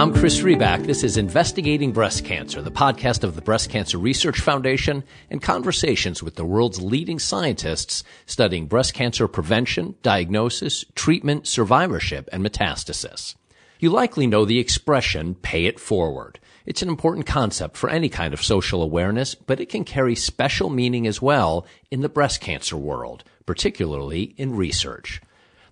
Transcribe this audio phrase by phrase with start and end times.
[0.00, 0.86] I'm Chris Riback.
[0.86, 6.22] This is Investigating Breast Cancer, the podcast of the Breast Cancer Research Foundation and conversations
[6.22, 13.34] with the world's leading scientists studying breast cancer prevention, diagnosis, treatment, survivorship, and metastasis.
[13.78, 16.40] You likely know the expression pay it forward.
[16.64, 20.70] It's an important concept for any kind of social awareness, but it can carry special
[20.70, 25.20] meaning as well in the breast cancer world, particularly in research.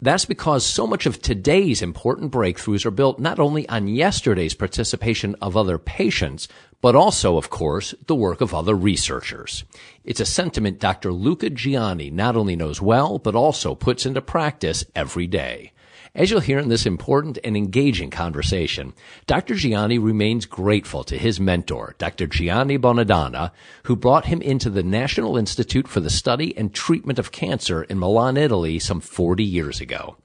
[0.00, 5.34] That's because so much of today's important breakthroughs are built not only on yesterday's participation
[5.42, 6.46] of other patients,
[6.80, 9.64] but also, of course, the work of other researchers.
[10.04, 11.12] It's a sentiment Dr.
[11.12, 15.72] Luca Gianni not only knows well, but also puts into practice every day.
[16.14, 18.94] As you'll hear in this important and engaging conversation,
[19.26, 19.54] Dr.
[19.54, 22.26] Gianni remains grateful to his mentor, Dr.
[22.26, 23.52] Gianni Bonadonna,
[23.84, 27.98] who brought him into the National Institute for the Study and Treatment of Cancer in
[27.98, 30.16] Milan, Italy some 40 years ago.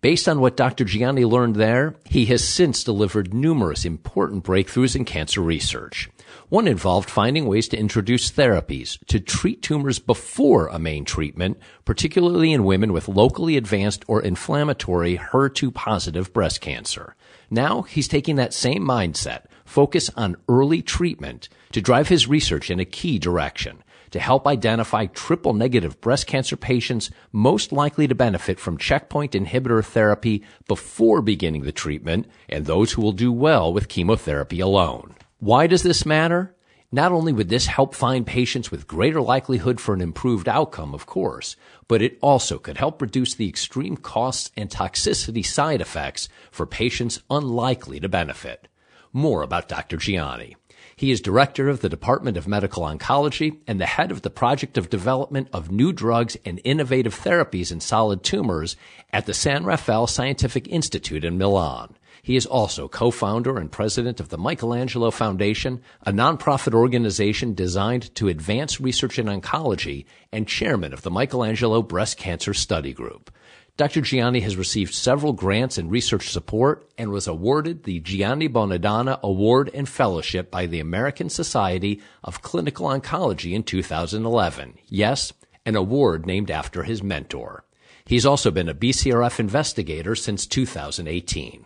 [0.00, 0.84] Based on what Dr.
[0.84, 6.08] Gianni learned there, he has since delivered numerous important breakthroughs in cancer research.
[6.48, 12.52] One involved finding ways to introduce therapies to treat tumors before a main treatment, particularly
[12.52, 17.16] in women with locally advanced or inflammatory HER2 positive breast cancer.
[17.50, 22.78] Now he's taking that same mindset, focus on early treatment, to drive his research in
[22.78, 28.58] a key direction to help identify triple negative breast cancer patients most likely to benefit
[28.58, 33.88] from checkpoint inhibitor therapy before beginning the treatment and those who will do well with
[33.88, 35.14] chemotherapy alone.
[35.38, 36.54] Why does this matter?
[36.90, 41.04] Not only would this help find patients with greater likelihood for an improved outcome, of
[41.04, 41.54] course,
[41.86, 47.20] but it also could help reduce the extreme costs and toxicity side effects for patients
[47.28, 48.68] unlikely to benefit.
[49.12, 49.98] More about Dr.
[49.98, 50.56] Gianni.
[50.98, 54.76] He is director of the Department of Medical Oncology and the head of the Project
[54.76, 58.74] of Development of New Drugs and Innovative Therapies in Solid Tumors
[59.12, 61.94] at the San Raffaele Scientific Institute in Milan.
[62.20, 68.26] He is also co-founder and president of the Michelangelo Foundation, a nonprofit organization designed to
[68.26, 73.30] advance research in oncology, and chairman of the Michelangelo Breast Cancer Study Group.
[73.78, 74.00] Dr.
[74.00, 79.70] Gianni has received several grants and research support and was awarded the Gianni Bonadonna Award
[79.72, 84.78] and Fellowship by the American Society of Clinical Oncology in 2011.
[84.88, 85.32] Yes,
[85.64, 87.64] an award named after his mentor.
[88.04, 91.64] He's also been a BCRF investigator since 2018.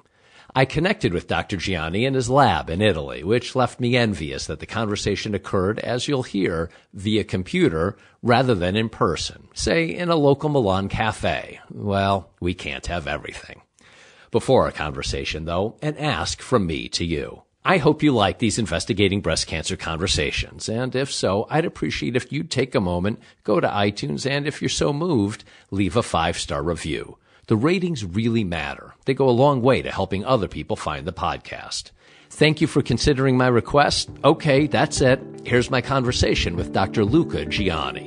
[0.55, 1.57] I connected with Dr.
[1.57, 6.07] Gianni in his lab in Italy, which left me envious that the conversation occurred, as
[6.07, 11.59] you'll hear, via computer rather than in person, say in a local Milan cafe.
[11.71, 13.63] Well, we can't have everything.
[14.31, 17.45] Before our conversation, though, an ask from me to you.
[17.65, 22.31] I hope you like these investigating breast cancer conversations, and if so, I'd appreciate if
[22.31, 26.37] you'd take a moment, go to iTunes, and if you're so moved, leave a five
[26.37, 27.17] star review.
[27.49, 28.95] The ratings really matter.
[29.05, 31.91] They go a long way to helping other people find the podcast.
[32.31, 34.11] Thank you for considering my request.
[34.23, 35.21] Okay, that's it.
[35.45, 37.05] Here's my conversation with Dr.
[37.05, 38.07] Luca Gianni.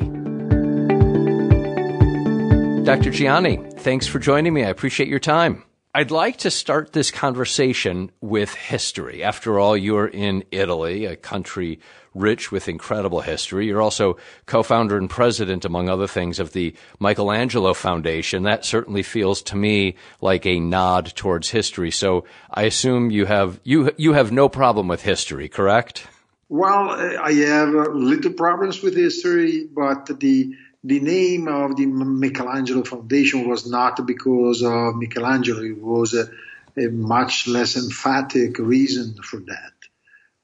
[2.85, 3.09] Dr.
[3.11, 4.63] Gianni, thanks for joining me.
[4.63, 5.63] I appreciate your time.
[5.93, 9.21] I'd like to start this conversation with history.
[9.21, 11.79] After all, you're in Italy, a country
[12.15, 13.67] rich with incredible history.
[13.67, 18.43] You're also co-founder and president, among other things, of the Michelangelo Foundation.
[18.43, 21.91] That certainly feels to me like a nod towards history.
[21.91, 26.07] So I assume you have you you have no problem with history, correct?
[26.47, 30.55] Well, I have little problems with history, but the
[30.85, 35.63] the name of the Michelangelo Foundation was not because of Michelangelo.
[35.63, 36.29] It was a,
[36.77, 39.74] a much less emphatic reason for that.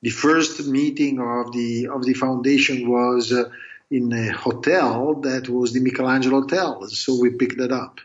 [0.01, 3.49] The first meeting of the of the foundation was uh,
[3.91, 7.99] in a hotel that was the Michelangelo Hotel, so we picked that up.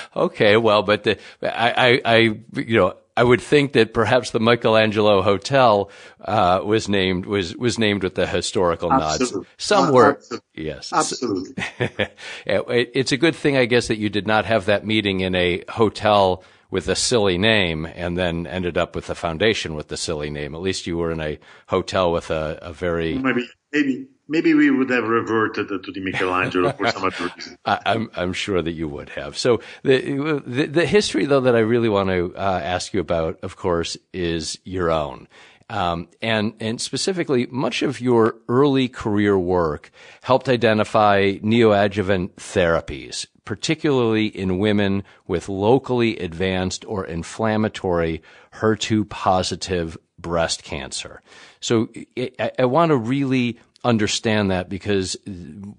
[0.16, 2.16] okay, well, but the, I, I, I,
[2.54, 7.78] you know, I would think that perhaps the Michelangelo Hotel uh, was named was was
[7.78, 9.38] named with the historical Absolutely.
[9.40, 9.48] nods.
[9.58, 10.64] Some were, Absolutely.
[10.64, 11.64] yes, Absolutely.
[12.46, 15.64] it's a good thing, I guess, that you did not have that meeting in a
[15.68, 20.30] hotel with a silly name and then ended up with a foundation with the silly
[20.30, 20.54] name.
[20.54, 21.38] At least you were in a
[21.68, 26.72] hotel with a, a very maybe maybe maybe we would have reverted to the Michelangelo
[26.72, 27.58] for some other reason.
[27.64, 29.36] I, I'm I'm sure that you would have.
[29.36, 33.40] So the the, the history though that I really want to uh, ask you about,
[33.42, 35.28] of course, is your own.
[35.68, 44.26] Um, and and specifically, much of your early career work helped identify neoadjuvant therapies, particularly
[44.26, 48.22] in women with locally advanced or inflammatory
[48.54, 51.22] HER2 positive breast cancer.
[51.60, 55.16] So I, I want to really understand that because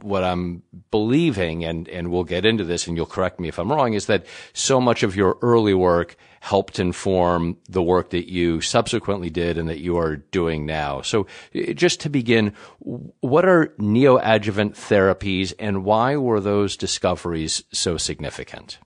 [0.01, 3.71] what I'm believing, and, and we'll get into this and you'll correct me if I'm
[3.71, 8.61] wrong, is that so much of your early work helped inform the work that you
[8.61, 11.01] subsequently did and that you are doing now.
[11.01, 18.79] So just to begin, what are neoadjuvant therapies and why were those discoveries so significant?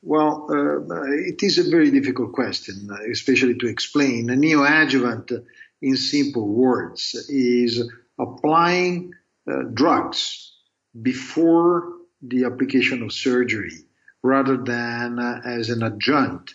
[0.00, 4.30] Well, uh, it is a very difficult question, especially to explain.
[4.30, 5.44] A neoadjuvant,
[5.82, 7.88] in simple words, is
[8.22, 9.12] applying
[9.50, 10.52] uh, drugs
[11.00, 11.92] before
[12.22, 13.78] the application of surgery
[14.22, 16.54] rather than uh, as an adjunct,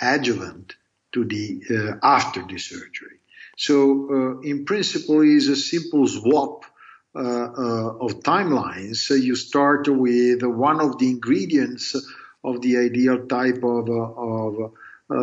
[0.00, 0.74] adjuvant
[1.12, 3.18] to the uh, after the surgery.
[3.56, 6.64] So, uh, in principle, is a simple swap
[7.14, 8.96] uh, uh, of timelines.
[8.96, 11.94] So you start with one of the ingredients
[12.42, 14.72] of the ideal type of, of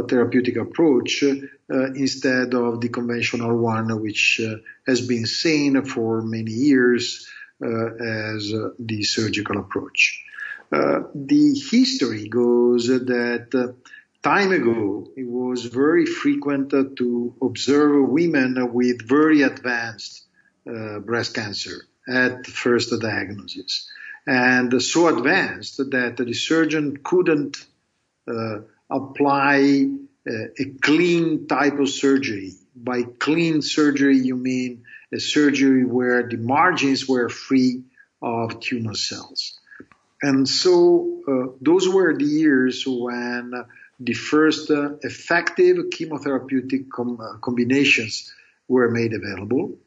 [0.07, 4.56] therapeutic approach uh, instead of the conventional one, which uh,
[4.88, 7.27] has been seen for many years
[7.62, 10.24] as the surgical approach.
[10.71, 13.75] the history goes that
[14.24, 20.24] time ago, it was very frequent to observe women with very advanced
[20.69, 23.89] uh, breast cancer at first diagnosis.
[24.27, 27.65] And so advanced that the surgeon couldn't
[28.27, 28.59] uh,
[28.89, 29.89] apply
[30.27, 32.53] uh, a clean type of surgery.
[32.75, 34.83] By clean surgery, you mean
[35.13, 37.83] a surgery where the margins were free
[38.21, 39.59] of tumor cells.
[40.21, 43.53] And so uh, those were the years when
[44.00, 48.33] the first uh, effective chemotherapeutic com- uh, combinations
[48.68, 49.77] were made available.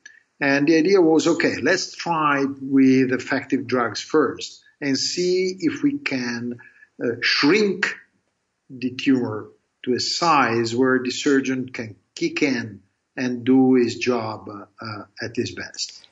[0.40, 5.98] And the idea was, okay, let's try with effective drugs first and see if we
[5.98, 6.58] can
[7.02, 7.94] uh, shrink
[8.78, 9.48] the tumor
[9.84, 12.80] to a size where the surgeon can kick in
[13.16, 16.06] and do his job uh, at his best.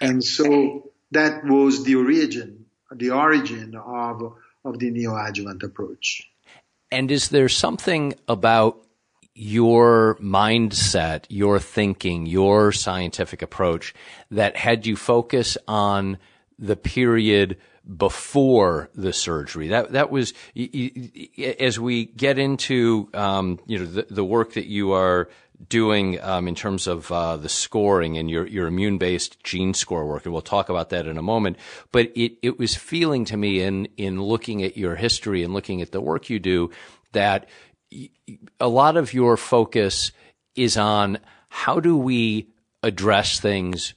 [0.00, 6.30] And so that was the origin, the origin of, of the neoadjuvant approach.
[6.90, 8.86] And is there something about
[9.34, 13.94] your mindset, your thinking, your scientific approach
[14.30, 16.18] that had you focus on
[16.58, 17.56] the period
[17.96, 19.68] before the surgery.
[19.68, 20.34] That that was
[21.58, 25.28] as we get into um, you know the, the, work that you are
[25.68, 30.04] doing um, in terms of uh, the scoring and your your immune based gene score
[30.04, 31.58] work, and we'll talk about that in a moment.
[31.92, 35.80] But it it was feeling to me in in looking at your history and looking
[35.80, 36.70] at the work you do
[37.12, 37.48] that
[38.58, 40.10] a lot of your focus
[40.56, 41.18] is on
[41.48, 42.48] how do we
[42.82, 43.94] address things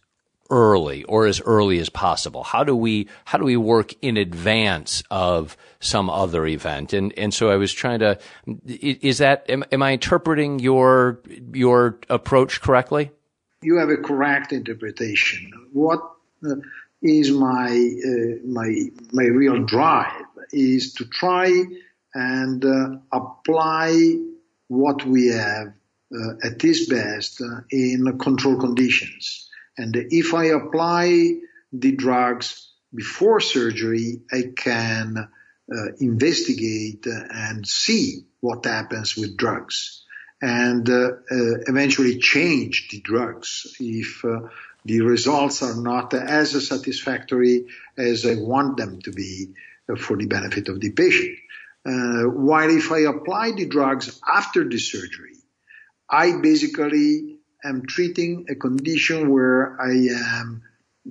[0.49, 2.43] early or as early as possible?
[2.43, 6.93] How do we how do we work in advance of some other event?
[6.93, 8.19] And and so I was trying to
[8.65, 11.19] is that am, am I interpreting your
[11.53, 13.11] your approach correctly?
[13.61, 15.51] You have a correct interpretation.
[15.73, 15.99] What
[16.45, 16.55] uh,
[17.01, 21.63] my uh, my my real drive is to try
[22.13, 24.15] and uh, apply
[24.67, 25.73] what we have
[26.13, 29.48] uh, at its best uh, in control conditions.
[29.79, 31.35] And if I apply
[31.71, 40.03] the drugs before surgery, I can uh, investigate and see what happens with drugs
[40.41, 44.49] and uh, uh, eventually change the drugs if uh,
[44.83, 47.67] the results are not as satisfactory
[47.97, 49.53] as I want them to be
[49.87, 51.37] uh, for the benefit of the patient.
[51.85, 55.35] Uh, while if I apply the drugs after the surgery,
[56.09, 60.63] I basically am treating a condition where I am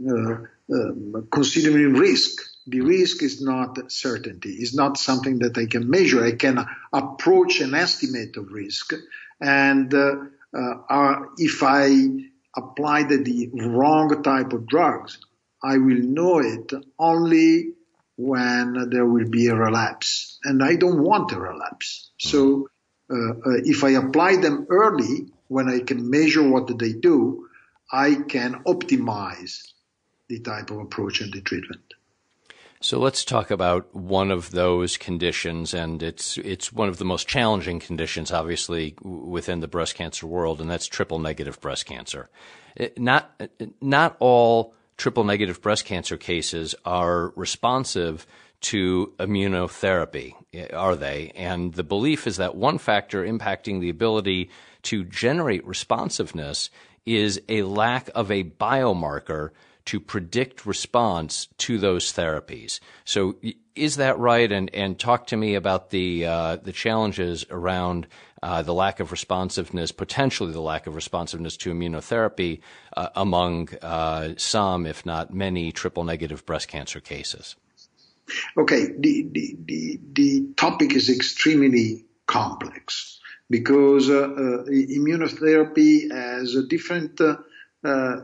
[0.08, 0.32] uh,
[0.74, 2.42] uh, considering risk.
[2.66, 4.50] The risk is not certainty.
[4.50, 6.24] It's not something that I can measure.
[6.24, 8.92] I can approach an estimate of risk.
[9.40, 10.16] And uh,
[10.54, 11.88] uh if I
[12.56, 15.18] apply the, the wrong type of drugs,
[15.62, 17.72] I will know it only
[18.16, 20.38] when there will be a relapse.
[20.44, 22.10] And I don't want a relapse.
[22.18, 22.68] So
[23.10, 27.48] uh, uh, if I apply them early, when I can measure what they do,
[27.90, 29.72] I can optimize
[30.28, 31.82] the type of approach and the treatment.
[32.80, 37.26] So let's talk about one of those conditions, and it's it's one of the most
[37.26, 42.30] challenging conditions, obviously, within the breast cancer world, and that's triple negative breast cancer.
[42.76, 48.26] It, not eh, not all triple negative breast cancer cases are responsive
[48.60, 51.32] to immunotherapy, eh, are they?
[51.34, 54.50] And the belief is that one factor impacting the ability
[54.82, 56.70] to generate responsiveness
[57.06, 59.50] is a lack of a biomarker
[59.86, 62.78] to predict response to those therapies.
[63.06, 63.36] So
[63.74, 64.52] is that right?
[64.52, 68.06] And and talk to me about the uh, the challenges around
[68.42, 72.60] uh, the lack of responsiveness, potentially the lack of responsiveness to immunotherapy
[72.96, 77.56] uh, among uh, some, if not many, triple negative breast cancer cases.
[78.58, 83.18] Okay, the, the, the, the topic is extremely complex
[83.50, 87.36] because uh, uh, immunotherapy has different uh,
[87.84, 88.16] uh,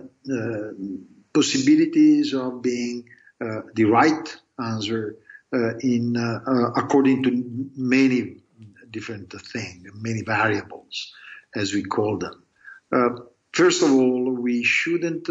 [1.32, 3.08] possibilities of being
[3.40, 5.16] uh, the right answer
[5.52, 6.16] uh, in
[6.76, 8.36] according to many
[8.90, 11.12] different things, many variables,
[11.54, 12.42] as we call them.
[13.52, 15.28] first of all, we shouldn't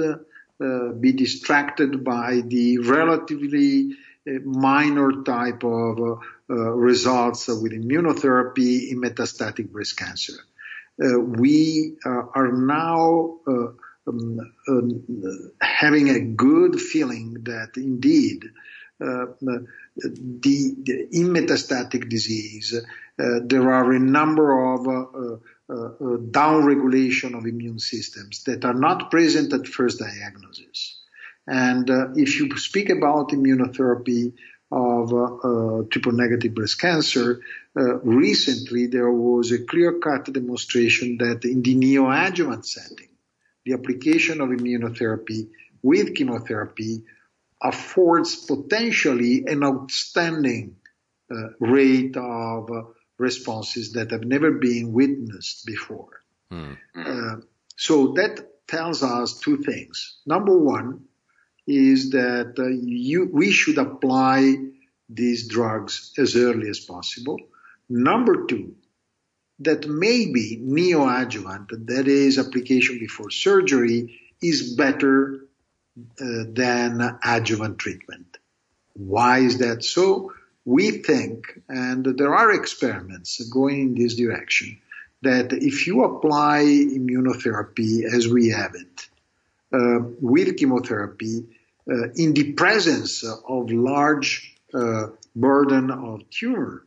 [1.00, 3.96] be distracted by the relatively
[4.44, 6.16] minor type of uh, uh,
[6.50, 10.34] results with immunotherapy in metastatic breast cancer.
[11.04, 18.44] Uh, we are now um, um, having a good feeling that indeed
[19.00, 25.38] the, the, in metastatic disease, uh, there are a number of uh,
[25.70, 26.18] uh,
[27.36, 31.00] of immune systems that are not present at first diagnosis.
[31.48, 34.34] And uh, if you speak about immunotherapy
[34.74, 37.42] of uh, triple negative breast cancer,
[37.78, 43.10] uh, recently there was a clear cut demonstration that in the neoadjuvant setting,
[43.66, 45.50] the application of immunotherapy
[45.84, 47.04] with chemotherapy
[47.62, 50.76] affords potentially an outstanding
[51.32, 52.70] uh, rate of
[53.20, 56.22] responses that have never been witnessed before.
[56.52, 57.44] Mm.
[57.76, 60.18] so that tells us two things.
[60.26, 61.06] Number one,
[61.68, 64.56] is that uh, you, we should apply
[65.10, 67.38] these drugs as early as possible.
[67.90, 68.76] Number two,
[69.60, 75.46] that maybe neoadjuvant, that is application before surgery, is better
[76.20, 78.38] uh, than adjuvant treatment.
[78.94, 80.34] Why is that so?
[80.66, 84.80] We think, and there are experiments going in this direction,
[85.22, 89.10] that if you apply immunotherapy as we have it,
[89.74, 91.46] with chemotherapy
[91.90, 96.86] uh, in the presence of large uh, burden of tumor,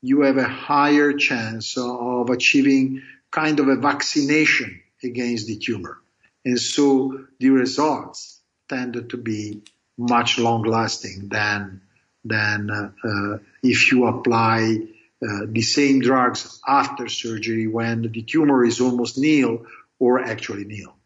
[0.00, 5.98] you have a higher chance of achieving kind of a vaccination against the tumor.
[6.44, 9.62] And so the results tend to be
[9.96, 11.82] much long lasting than,
[12.24, 14.78] than uh, uh, if you apply
[15.22, 19.66] uh, the same drugs after surgery when the tumor is almost nil
[20.00, 20.96] or actually nil.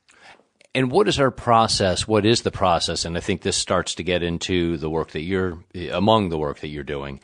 [0.76, 2.06] And what is our process?
[2.06, 3.06] What is the process?
[3.06, 6.60] And I think this starts to get into the work that you're, among the work
[6.60, 7.18] that you're doing.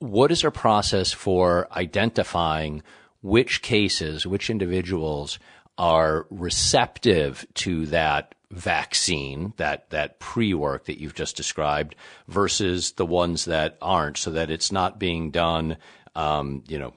[0.00, 2.82] What is our process for identifying
[3.22, 5.38] which cases, which individuals
[5.78, 11.94] are receptive to that vaccine, that, that pre-work that you've just described
[12.26, 15.76] versus the ones that aren't so that it's not being done,
[16.16, 16.94] um, you know,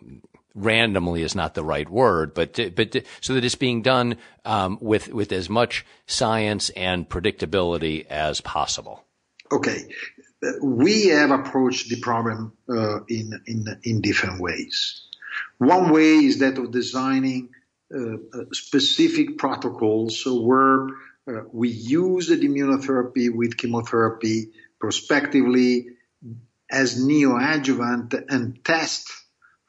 [0.53, 5.09] randomly is not the right word, but but so that it's being done um, with
[5.09, 9.03] with as much science and predictability as possible.
[9.51, 9.87] Okay,
[10.61, 15.07] we have approached the problem uh, in in in different ways.
[15.57, 17.49] One way is that of designing
[17.93, 20.87] uh, uh specific protocols so where
[21.27, 25.87] uh, we use the immunotherapy with chemotherapy prospectively
[26.69, 29.11] as neoadjuvant and test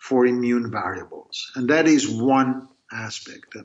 [0.03, 1.53] for immune variables.
[1.55, 3.57] And that is one aspect.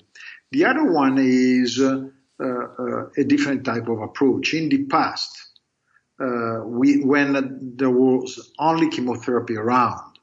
[0.51, 4.53] The other one is uh, uh, a different type of approach.
[4.53, 5.36] In the past,
[6.22, 10.20] uh, we, when there was only chemotherapy around,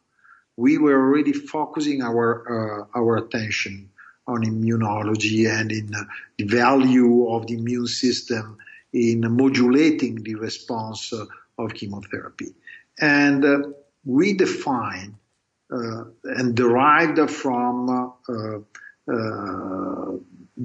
[0.56, 3.90] we were already focusing our uh, our attention
[4.28, 5.90] on immunology and in
[6.38, 8.58] the value of the immune system
[8.92, 11.12] in modulating the response
[11.58, 12.54] of chemotherapy.
[13.00, 13.58] And uh,
[14.04, 15.23] we define uh,
[15.70, 17.88] and derived from
[18.28, 20.12] uh, uh,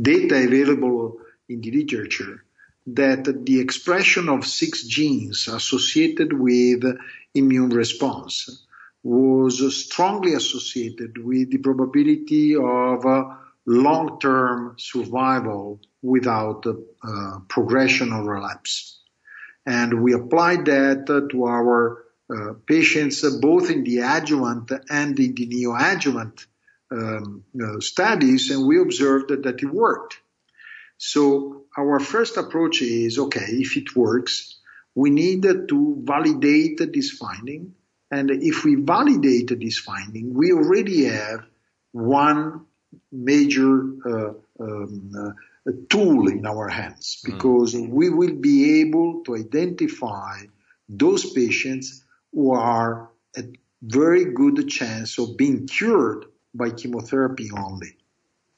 [0.01, 2.43] data available in the literature
[2.87, 6.83] that the expression of six genes associated with
[7.33, 8.65] immune response
[9.03, 13.05] was strongly associated with the probability of
[13.65, 19.01] long-term survival without uh, progression or relapse.
[19.65, 22.08] And we applied that to our uh,
[22.67, 26.45] patients uh, both in the adjuvant and in the neoadjuvant
[26.91, 30.19] um, uh, studies, and we observed that, that it worked.
[30.97, 34.57] So our first approach is, okay, if it works,
[34.95, 37.73] we need to validate this finding.
[38.11, 41.45] And if we validate this finding, we already have
[41.91, 42.65] one
[43.11, 45.35] major uh, um,
[45.89, 47.31] tool in our hands hmm.
[47.31, 47.89] because mm.
[47.89, 50.39] we will be able to identify
[50.87, 53.45] those patients who are at
[53.81, 57.97] very good chance of being cured by chemotherapy only.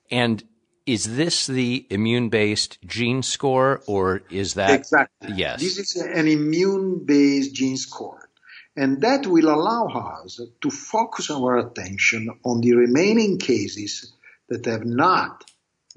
[0.10, 0.44] And
[0.86, 4.72] is this the immune based gene score or is that?
[4.72, 5.34] Exactly.
[5.36, 5.62] Yes.
[5.62, 8.30] This is an immune based gene score.
[8.76, 9.88] And that will allow
[10.24, 14.14] us to focus our attention on the remaining cases
[14.48, 15.44] that have not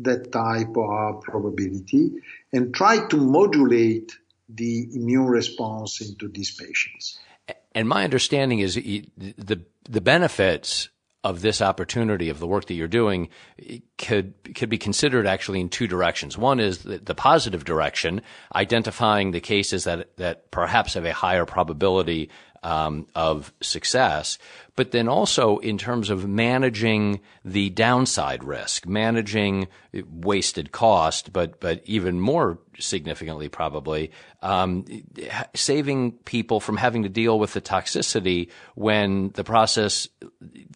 [0.00, 2.10] that type of probability
[2.52, 4.16] and try to modulate
[4.48, 7.18] the immune response into these patients.
[7.74, 10.88] And my understanding is the the benefits
[11.24, 13.30] of this opportunity of the work that you're doing
[13.96, 16.36] could could be considered actually in two directions.
[16.36, 18.20] One is the, the, positive direction,
[18.54, 22.30] identifying the cases that that perhaps have a higher probability
[22.64, 24.38] um, of success,
[24.74, 31.82] but then also in terms of managing the downside risk, managing wasted cost, but but
[31.84, 34.10] even more significantly probably
[34.42, 34.84] um,
[35.54, 40.08] saving people from having to deal with the toxicity when the process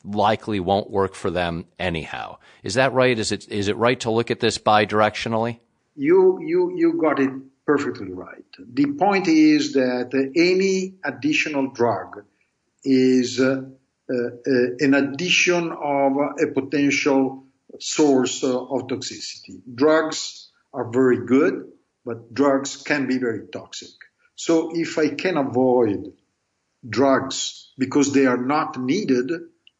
[0.04, 2.36] likely won't work for them anyhow.
[2.62, 3.18] Is that right?
[3.18, 5.58] Is it is it right to look at this bidirectionally?
[5.96, 7.30] You you you got it
[7.68, 8.52] perfectly right.
[8.58, 12.24] The point is that any additional drug
[12.82, 13.60] is uh,
[14.10, 14.14] uh,
[14.86, 17.44] an addition of a potential
[17.78, 19.60] source of toxicity.
[19.82, 21.68] Drugs are very good,
[22.06, 23.94] but drugs can be very toxic.
[24.34, 26.14] So if I can avoid
[26.88, 29.30] drugs because they are not needed,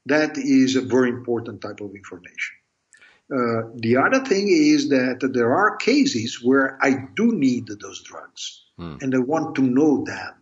[0.04, 2.57] that is a very important type of information.
[3.30, 8.64] Uh, the other thing is that there are cases where I do need those drugs
[8.78, 8.96] hmm.
[9.00, 10.34] and I want to know them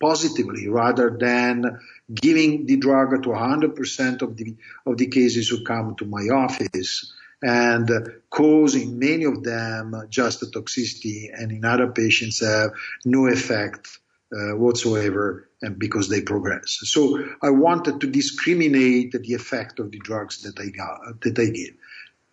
[0.00, 1.78] positively rather than
[2.12, 7.12] giving the drug to 100% of the, of the cases who come to my office
[7.42, 7.90] and
[8.30, 12.72] causing many of them just toxicity and in other patients have
[13.04, 13.98] no effect
[14.32, 16.78] uh, whatsoever and because they progress.
[16.84, 21.46] So I wanted to discriminate the effect of the drugs that I got, that I
[21.46, 21.74] give.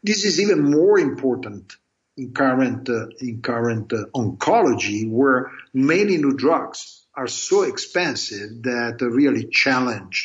[0.07, 1.75] This is even more important
[2.15, 8.97] in current uh, in current uh, oncology, where many new drugs are so expensive that
[9.01, 10.17] really challenge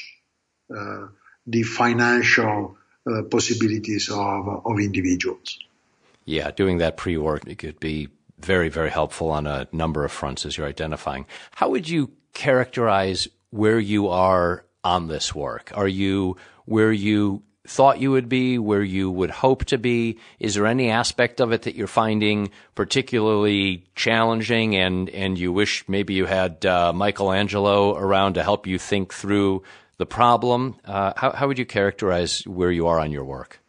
[0.70, 1.06] uh,
[1.46, 5.58] the financial uh, possibilities of of individuals.
[6.24, 10.56] Yeah, doing that pre-work could be very very helpful on a number of fronts as
[10.56, 11.26] you're identifying.
[11.50, 15.72] How would you characterize where you are on this work?
[15.74, 20.18] Are you where you thought you would be, where you would hope to be?
[20.40, 25.88] Is there any aspect of it that you're finding particularly challenging and, and you wish
[25.88, 29.62] maybe you had uh, Michelangelo around to help you think through
[29.98, 30.76] the problem?
[30.84, 33.60] Uh, how, how would you characterize where you are on your work?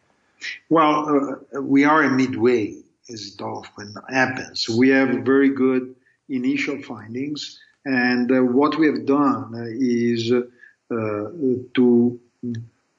[0.69, 4.67] Well, uh, we are a midway, as it often happens.
[4.67, 5.95] We have very good
[6.27, 10.45] initial findings, and uh, what we have done is uh,
[10.89, 12.19] to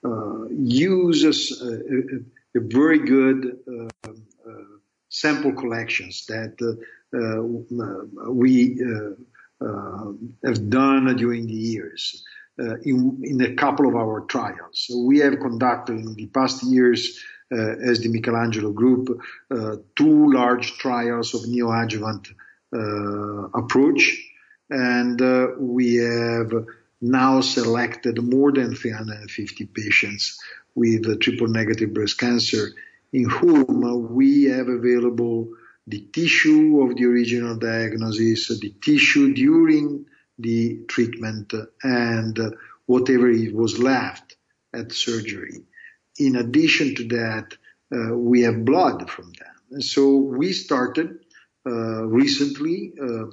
[0.05, 4.53] uh, uses a, a, very good uh, uh,
[5.09, 6.57] sample collections that
[8.29, 8.79] we
[10.45, 12.23] have done during the years.
[12.57, 14.87] Uh, in, in, a couple of our trials.
[14.87, 17.21] So we have conducted in the past years,
[17.53, 22.29] uh, as the Michelangelo Group, uh, two large trials of neoadjuvant
[23.55, 24.17] approach,
[24.71, 25.21] and
[25.59, 26.53] we have
[27.05, 30.39] now selected more than 350 patients
[30.75, 32.69] with triple negative breast cancer
[33.13, 35.51] in whom we have available
[35.87, 40.07] the tissue of the original diagnosis, the tissue during
[40.39, 42.39] the treatment, and
[42.87, 44.37] whatever was left
[44.73, 45.63] at surgery.
[46.19, 47.57] In addition to that,
[47.95, 49.55] uh, we have blood from them.
[49.73, 51.19] And so we started
[51.67, 53.27] uh, recently uh,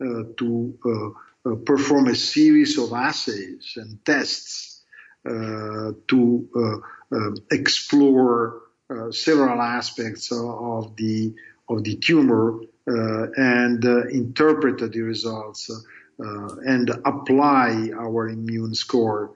[0.00, 4.82] uh to uh, Uh, perform a series of assays and tests
[5.28, 11.34] uh, to uh, uh explore uh, several aspects of the
[11.68, 15.70] of the tumor and interpret the results
[16.18, 19.34] and apply our immune score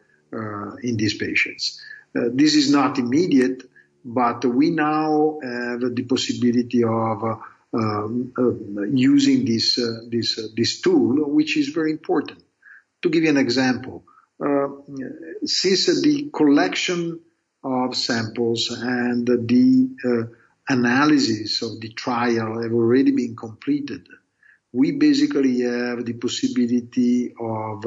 [0.82, 1.80] in these patients.
[2.14, 3.62] this is not immediate,
[4.02, 7.22] but we now have the possibility of
[7.74, 12.42] um, uh, using this uh, this uh, this tool, which is very important.
[13.02, 14.04] To give you an example,
[14.44, 14.68] uh,
[15.44, 17.20] since the collection
[17.64, 20.34] of samples and the uh,
[20.68, 24.06] analysis of the trial have already been completed,
[24.72, 27.84] we basically have the possibility of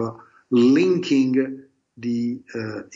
[0.49, 1.63] linking
[1.97, 2.41] the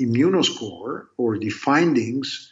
[0.02, 2.52] immunoscore or the findings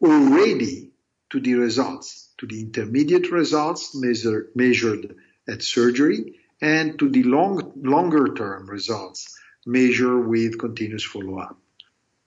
[0.00, 0.90] already
[1.30, 5.16] to the results, to the intermediate results measure, measured
[5.48, 11.58] at surgery and to the long, longer term results measured with continuous follow up.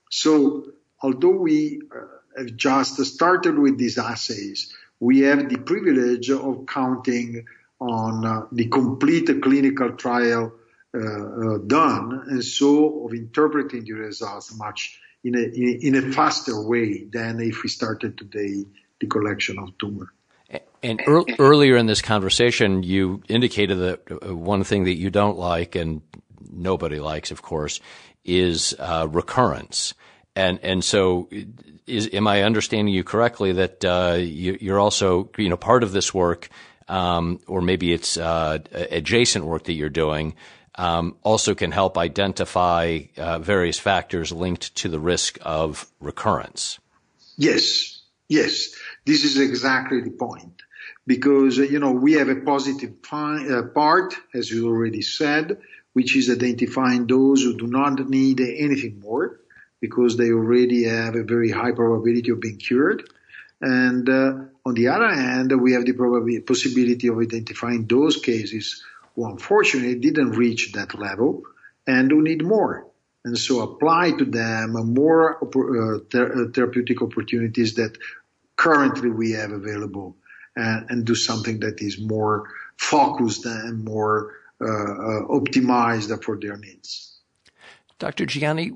[0.09, 0.65] So
[1.01, 2.05] although we uh,
[2.37, 7.45] have just started with these assays, we have the privilege of counting
[7.79, 10.53] on uh, the complete clinical trial
[10.93, 16.61] uh, uh, done, and so of interpreting the results much in a, in a faster
[16.61, 18.65] way than if we started today
[19.01, 20.13] the collection of tumor.
[20.83, 25.37] And er- earlier in this conversation, you indicated that uh, one thing that you don't
[25.37, 26.01] like, and
[26.51, 27.79] nobody likes, of course,
[28.23, 29.93] is uh, recurrence.
[30.35, 31.29] And and so,
[31.85, 35.91] is am I understanding you correctly that uh, you, are also you know part of
[35.91, 36.49] this work,
[36.87, 40.35] um, or maybe it's uh, adjacent work that you're doing,
[40.75, 46.79] um, also can help identify uh, various factors linked to the risk of recurrence.
[47.37, 48.00] Yes,
[48.31, 48.73] yes,
[49.05, 50.61] this is exactly the point
[51.05, 55.57] because you know we have a positive uh, part, as you already said,
[55.93, 59.39] which is identifying those who do not need anything more
[59.81, 63.03] because they already have a very high probability of being cured.
[63.59, 64.33] And uh,
[64.65, 68.83] on the other hand, we have the possibility of identifying those cases
[69.15, 71.43] who unfortunately didn't reach that level
[71.85, 72.87] and who need more.
[73.23, 77.97] And so apply to them more uh, ther- uh, therapeutic opportunities that
[78.61, 80.15] currently we have available
[80.55, 82.47] and, and, do something that is more
[82.77, 87.19] focused and more uh, uh optimized for their needs.
[87.97, 88.25] Dr.
[88.27, 88.71] Gianni,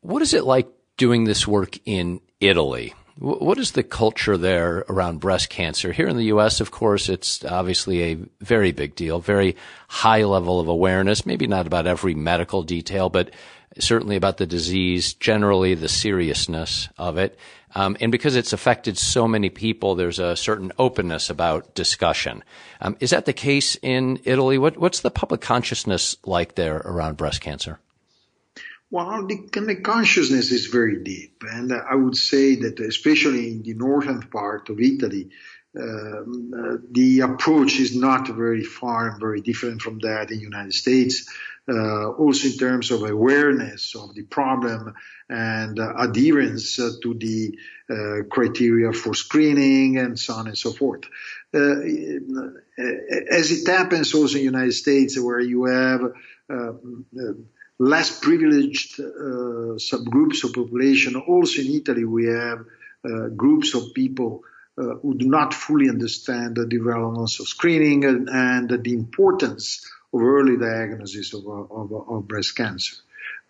[0.00, 2.94] what is it like doing this work in Italy?
[3.18, 5.92] What is the culture there around breast cancer?
[5.92, 9.56] Here in the U.S., of course, it's obviously a very big deal, very
[9.88, 13.30] high level of awareness, maybe not about every medical detail, but
[13.80, 17.36] certainly about the disease, generally the seriousness of it.
[17.74, 22.42] Um, and because it's affected so many people, there's a certain openness about discussion.
[22.80, 24.58] Um, is that the case in Italy?
[24.58, 27.78] What, what's the public consciousness like there around breast cancer?
[28.90, 33.74] Well, the, the, consciousness is very deep, and I would say that especially in the
[33.74, 35.28] northern part of Italy,
[35.78, 40.42] um, uh, the approach is not very far and very different from that in the
[40.42, 41.28] United States.
[41.70, 44.94] Uh, also in terms of awareness of the problem
[45.28, 47.58] and uh, adherence uh, to the
[47.90, 51.02] uh, criteria for screening and so on and so forth.
[51.52, 51.80] Uh,
[53.30, 56.00] as it happens also in the United States where you have
[57.78, 61.16] less privileged subgroups of population.
[61.16, 62.64] Also in Italy, we have
[63.36, 64.42] groups of people
[64.78, 70.22] uh, who do not fully understand the relevance of screening and, and the importance of
[70.22, 72.96] early diagnosis of, of, of breast cancer.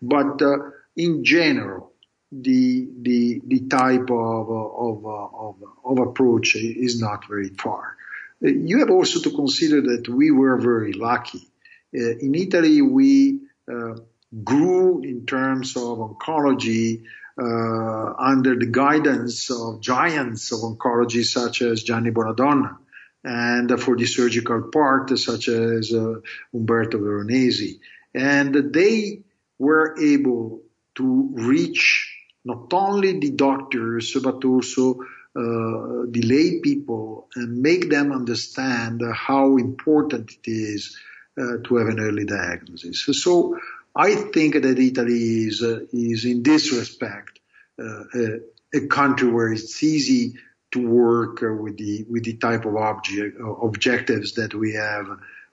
[0.01, 0.57] But uh,
[0.95, 1.91] in general,
[2.31, 7.95] the, the, the type of, of, of, of approach is not very far.
[8.41, 11.47] You have also to consider that we were very lucky.
[11.93, 13.95] Uh, in Italy, we uh,
[14.43, 17.03] grew in terms of oncology
[17.39, 22.77] uh, under the guidance of giants of oncology such as Gianni Bonadonna
[23.23, 26.15] and for the surgical part such as uh,
[26.53, 27.79] Umberto Veronesi.
[28.13, 29.21] And they
[29.57, 30.63] were able
[30.95, 35.01] to reach not only the doctors but also
[35.35, 40.97] uh, the lay people and make them understand how important it is
[41.39, 43.05] uh, to have an early diagnosis.
[43.13, 43.57] So
[43.95, 47.39] I think that Italy is, uh, is in this respect
[47.79, 50.35] uh, a, a, country where it's easy
[50.71, 55.07] to work uh, with the with the type of object, uh, objectives that we have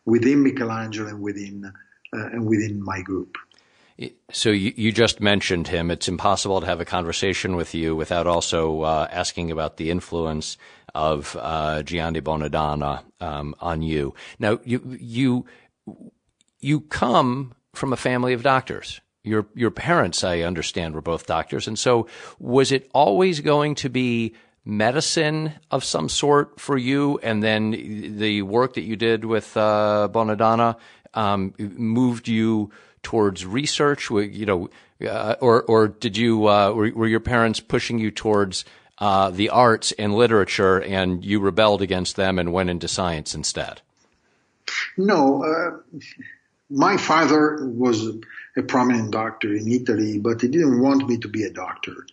[0.04, 1.72] within Michelangelo and within
[2.12, 3.36] uh, and within my group.
[4.30, 5.90] So you, you, just mentioned him.
[5.90, 10.58] It's impossible to have a conversation with you without also uh, asking about the influence
[10.94, 14.14] of uh, Gianni Bonadonna um, on you.
[14.38, 15.46] Now, you you
[16.60, 19.00] you come from a family of doctors.
[19.22, 22.06] Your your parents, I understand, were both doctors, and so
[22.38, 24.34] was it always going to be
[24.64, 27.70] medicine of some sort for you, and then
[28.18, 30.76] the work that you did with uh, Bonadonna
[31.14, 32.70] um, moved you
[33.02, 34.10] towards research?
[34.10, 34.70] You know,
[35.08, 38.64] uh, or or did you uh, were, were, your parents pushing you towards
[38.98, 43.82] uh, the arts and literature, and you rebelled against them and went into science instead?
[44.96, 45.98] No, uh,
[46.70, 48.08] my father was
[48.56, 52.06] a prominent doctor in Italy, but he didn't want me to be a doctor.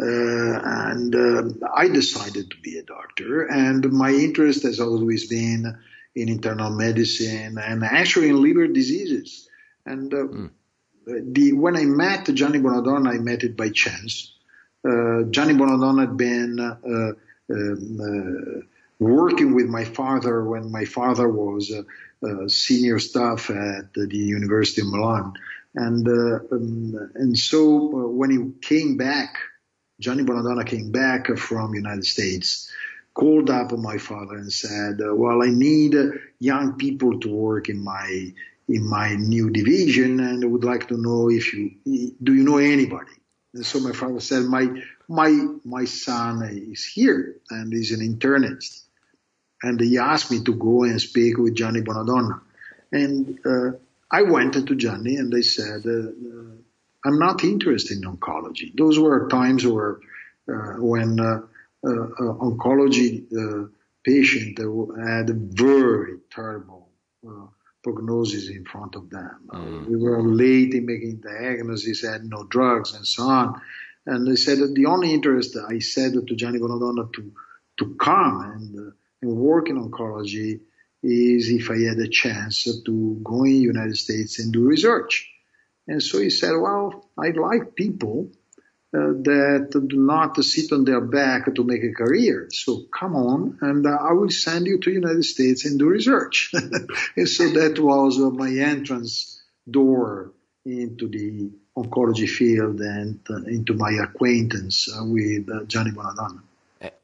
[0.00, 1.42] Uh, and uh,
[1.74, 3.42] I decided to be a doctor.
[3.42, 5.76] And my interest has always been
[6.14, 9.48] in internal medicine and actually in liver diseases.
[9.84, 10.50] And uh, mm.
[11.06, 14.34] the, when I met Gianni Bonadonna, I met it by chance.
[14.84, 17.12] Uh, Gianni Bonadonna had been uh,
[17.52, 18.62] um,
[19.00, 21.72] working with my father when my father was
[22.46, 25.32] senior staff at the University of Milan.
[25.74, 29.38] And, uh, um, and so uh, when he came back,
[30.00, 32.70] Gianni Bonadonna came back from United States,
[33.14, 35.94] called up my father and said, uh, well, I need
[36.38, 38.32] young people to work in my,
[38.68, 41.72] in my new division and I would like to know if you,
[42.22, 43.12] do you know anybody?
[43.54, 44.68] And so my father said, my,
[45.08, 48.84] my, my son is here and he's an internist.
[49.62, 52.40] And he asked me to go and speak with Gianni Bonadonna.
[52.92, 53.72] And, uh,
[54.10, 56.56] I went to Gianni and they said, uh, uh,
[57.04, 58.76] I'm not interested in oncology.
[58.76, 59.98] Those were times where,
[60.48, 61.42] uh, when, uh,
[61.86, 63.70] uh, oncology
[64.04, 66.88] patient had a very terrible
[67.82, 69.48] prognosis in front of them.
[69.48, 69.86] Mm.
[69.86, 73.60] we were late in making diagnosis, had no drugs and so on.
[74.06, 77.32] And they said that the only interest I said to Gianni Bonadonna to,
[77.78, 78.92] to come and, and
[79.22, 80.60] work in oncology
[81.02, 85.30] is if I had a chance to go in United States and do research.
[85.88, 88.30] And so he said, well, I like people
[88.92, 92.48] uh, that do not sit on their back to make a career.
[92.50, 96.50] So come on and uh, I will send you to United States and do research.
[97.16, 100.32] and so that was uh, my entrance door
[100.64, 106.42] into the oncology field and uh, into my acquaintance uh, with uh, Gianni Bonadonna.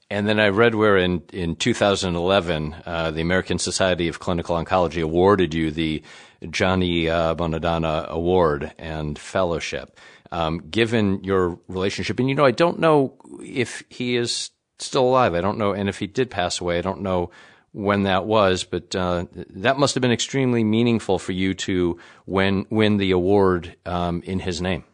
[0.08, 5.02] And then I read where in, in 2011, uh, the American Society of Clinical Oncology
[5.02, 6.02] awarded you the
[6.48, 9.98] Gianni uh, Bonadonna Award and Fellowship.
[10.30, 15.34] Um, given your relationship, and you know, I don't know if he is still alive.
[15.34, 17.30] I don't know, and if he did pass away, I don't know
[17.72, 22.66] when that was, but uh, that must have been extremely meaningful for you to win
[22.70, 24.84] win the award um, in his name.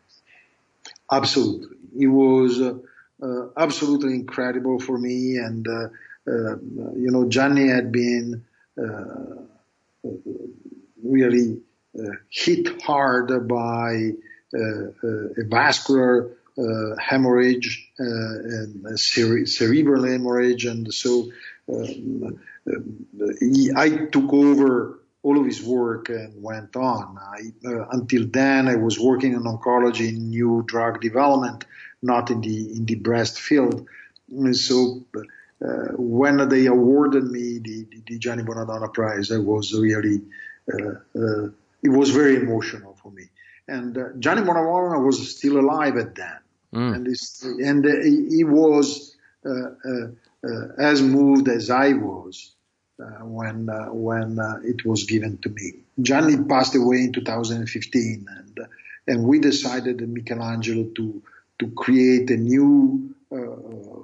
[1.10, 2.74] Absolutely, it was uh,
[3.56, 5.36] absolutely incredible for me.
[5.36, 5.88] And, uh,
[6.26, 6.56] uh,
[6.96, 8.44] you know, Gianni had been
[11.02, 11.60] really
[12.30, 14.12] hit hard by
[14.54, 21.30] a vascular uh, hemorrhage uh, and cere- cerebral hemorrhage, and so
[21.66, 22.38] um,
[23.74, 27.16] I took over all of his work and went on.
[27.18, 31.64] I, uh, until then, I was working in oncology, in new drug development,
[32.02, 33.86] not in the in the breast field.
[34.30, 39.72] And so uh, when they awarded me the, the, the, Gianni Bonadonna Prize, I was
[39.74, 40.22] really
[40.72, 41.48] uh, uh,
[41.82, 43.24] it was very emotional for me.
[43.68, 46.38] And uh, Gianni Bonadonna was still alive at then,
[46.74, 46.94] mm.
[46.94, 50.08] and and uh, he was uh,
[50.78, 52.56] as moved as I was.
[53.22, 58.66] When when it was given to me, Gianni passed away in 2015, and
[59.06, 61.22] and we decided Michelangelo to
[61.58, 64.02] to create a new uh,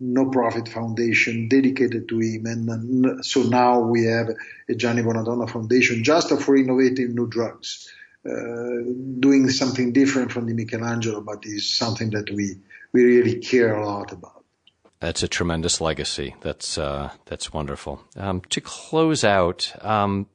[0.00, 2.46] no-profit foundation dedicated to him.
[2.46, 4.30] And uh, so now we have
[4.68, 7.92] a Gianni Bonadonna Foundation just for innovative new drugs,
[8.26, 8.32] uh,
[9.20, 12.56] doing something different from the Michelangelo, but is something that we,
[12.92, 14.39] we really care a lot about.
[15.00, 16.34] That's a tremendous legacy.
[16.42, 18.02] That's uh, that's wonderful.
[18.16, 20.26] Um, to close out, um,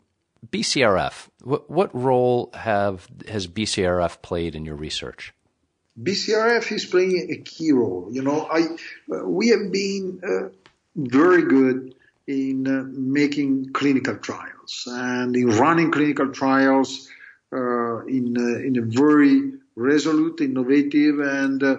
[0.52, 1.28] BCRF.
[1.44, 5.34] What, what role have has BCRF played in your research?
[6.02, 8.10] BCRF is playing a key role.
[8.12, 8.68] You know, I
[9.24, 10.50] we have been uh,
[10.96, 11.96] very good
[12.28, 17.08] in uh, making clinical trials and in running clinical trials
[17.54, 21.76] uh, in uh, in a very resolute, innovative, and uh,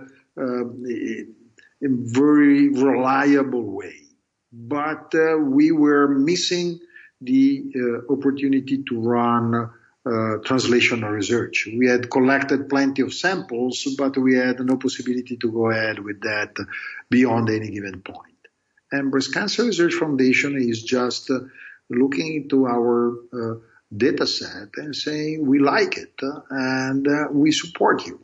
[1.82, 3.96] very reliable way.
[4.52, 6.80] But uh, we were missing
[7.20, 9.70] the opportunity to run
[10.06, 11.66] uh, translational research.
[11.66, 16.20] We had collected plenty of samples, but we had no possibility to go ahead with
[16.20, 16.54] that
[17.10, 18.36] beyond any given point.
[18.92, 21.40] And Breast Cancer Research Foundation is just uh,
[21.90, 23.54] looking into our uh,
[23.94, 28.20] data set and saying we like it uh, and uh, we support you.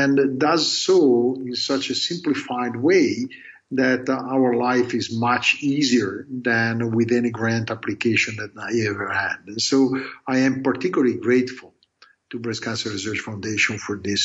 [0.00, 3.28] And does so in such a simplified way
[3.70, 9.36] that our life is much easier than with any grant application that I ever had.
[9.46, 9.76] And so
[10.26, 11.74] I am particularly grateful
[12.30, 14.24] to Breast Cancer Research Foundation for this,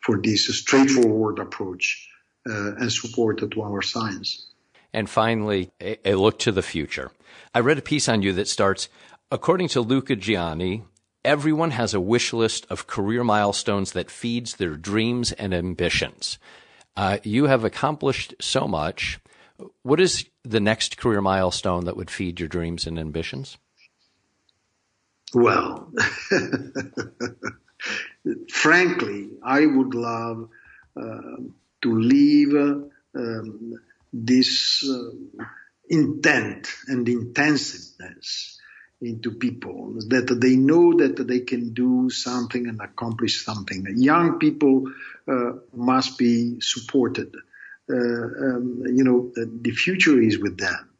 [0.00, 2.08] for this straightforward approach
[2.48, 4.46] uh, and support to our science.
[4.92, 7.10] And finally, a, a look to the future.
[7.54, 8.88] I read a piece on you that starts,
[9.30, 10.84] according to Luca Gianni,
[11.24, 16.38] everyone has a wish list of career milestones that feeds their dreams and ambitions.
[16.96, 19.18] Uh, you have accomplished so much.
[19.82, 23.58] What is the next career milestone that would feed your dreams and ambitions?
[25.34, 25.92] Well,
[28.48, 30.48] frankly, I would love
[30.96, 31.36] uh,
[31.82, 33.74] to leave um,
[34.12, 35.10] this uh,
[35.88, 38.57] intent and intensiveness
[39.00, 43.86] into people that they know that they can do something and accomplish something.
[43.96, 44.90] Young people
[45.28, 47.34] uh, must be supported.
[47.90, 50.90] Uh, um, you know, the future is with them.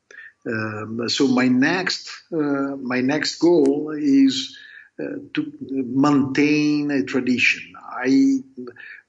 [0.46, 4.56] Um, so my next uh, my next goal is
[4.98, 7.74] uh, to maintain a tradition.
[7.76, 8.38] I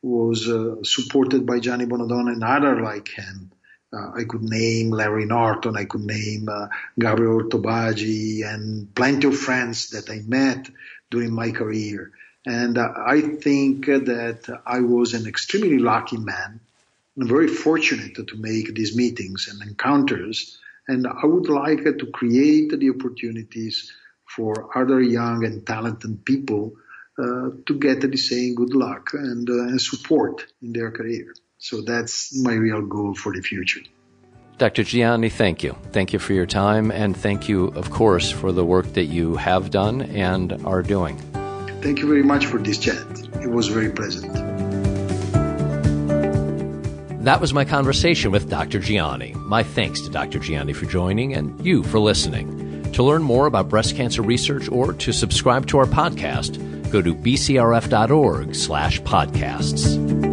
[0.02, 3.52] was uh, supported by Gianni Bonadonna and other like him
[3.92, 9.38] uh, I could name Larry Norton, I could name uh, Gabriel Hortobagyi, and plenty of
[9.38, 10.70] friends that I met
[11.10, 12.12] during my career.
[12.46, 16.60] And uh, I think that I was an extremely lucky man
[17.18, 20.58] and very fortunate to make these meetings and encounters.
[20.88, 23.92] And I would like to create the opportunities
[24.26, 26.76] for other young and talented people
[27.18, 31.34] uh, to get the same good luck and, uh, and support in their career.
[31.60, 33.82] So that's my real goal for the future.
[34.58, 34.84] Dr.
[34.84, 35.78] Gianni, thank you.
[35.92, 39.36] Thank you for your time, and thank you, of course, for the work that you
[39.38, 41.18] have done and are doing.
[41.82, 42.98] Thank you very much for this chat.
[43.42, 44.34] It was very pleasant.
[47.24, 48.80] That was my conversation with Dr.
[48.80, 49.34] Gianni.
[49.36, 50.40] My thanks to Dr.
[50.40, 52.92] Gianni for joining and you for listening.
[52.94, 57.14] To learn more about breast cancer research or to subscribe to our podcast, go to
[57.14, 60.29] bcrf.org slash podcasts.